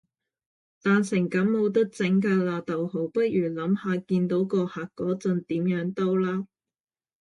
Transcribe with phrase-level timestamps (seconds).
[0.81, 2.73] 爛成咁冇得整架喇，不
[3.19, 6.47] 如諗下見到個客嗰陣點樣兜啦